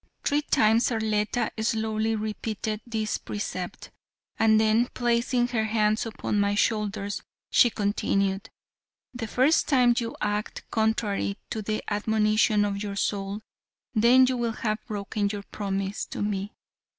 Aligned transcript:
Three 0.23 0.41
times 0.41 0.89
Arletta 0.91 1.51
slowly 1.63 2.15
repeated 2.15 2.81
this 2.87 3.19
precept, 3.19 3.91
and 4.39 4.59
then 4.59 4.87
placing 4.95 5.49
her 5.49 5.65
hands 5.65 6.07
upon 6.07 6.39
my 6.39 6.55
shoulders, 6.55 7.21
she 7.51 7.69
continued: 7.69 8.49
"The 9.13 9.27
first 9.27 9.67
time 9.67 9.93
you 9.95 10.15
act 10.19 10.63
contrary 10.71 11.37
to 11.51 11.61
the 11.61 11.83
admonition 11.87 12.65
of 12.65 12.81
your 12.81 12.95
soul, 12.95 13.41
then 13.93 14.25
you 14.25 14.37
will 14.37 14.53
have 14.65 14.83
broken 14.87 15.29
your 15.31 15.43
promise 15.51 16.03
to 16.05 16.23
me. 16.23 16.51